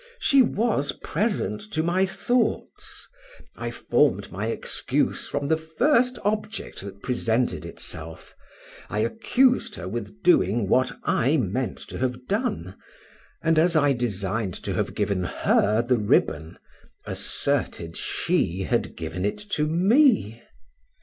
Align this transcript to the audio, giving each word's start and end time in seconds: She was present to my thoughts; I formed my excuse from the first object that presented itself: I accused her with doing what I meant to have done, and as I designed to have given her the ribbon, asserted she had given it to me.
She 0.17 0.41
was 0.41 0.93
present 0.93 1.61
to 1.73 1.83
my 1.83 2.07
thoughts; 2.07 3.07
I 3.55 3.69
formed 3.69 4.31
my 4.31 4.47
excuse 4.47 5.27
from 5.27 5.47
the 5.47 5.57
first 5.57 6.17
object 6.25 6.81
that 6.81 7.03
presented 7.03 7.67
itself: 7.67 8.33
I 8.89 9.01
accused 9.01 9.75
her 9.75 9.87
with 9.87 10.23
doing 10.23 10.67
what 10.67 10.91
I 11.03 11.37
meant 11.37 11.77
to 11.89 11.99
have 11.99 12.25
done, 12.25 12.75
and 13.43 13.59
as 13.59 13.75
I 13.75 13.93
designed 13.93 14.55
to 14.63 14.73
have 14.73 14.95
given 14.95 15.23
her 15.23 15.83
the 15.83 15.99
ribbon, 15.99 16.57
asserted 17.05 17.95
she 17.95 18.63
had 18.63 18.95
given 18.97 19.23
it 19.23 19.37
to 19.51 19.67
me. 19.67 20.41